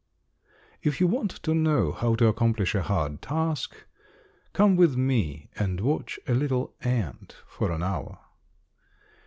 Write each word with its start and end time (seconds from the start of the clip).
If 0.81 0.99
you 0.99 1.05
want 1.05 1.29
to 1.43 1.53
know 1.53 1.91
how 1.91 2.15
to 2.15 2.25
accomplish 2.25 2.73
a 2.73 2.81
hard 2.81 3.21
task, 3.21 3.75
come 4.51 4.75
with 4.75 4.95
me 4.97 5.51
and 5.55 5.79
watch 5.79 6.19
a 6.27 6.33
little 6.33 6.73
ant 6.81 7.35
for 7.45 7.69
an 7.71 7.83
hour. 7.83 8.17